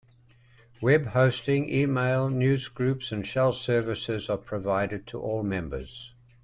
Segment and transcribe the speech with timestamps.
[0.81, 6.15] Web hosting, email, newsgroups, and shell services are provided to all members.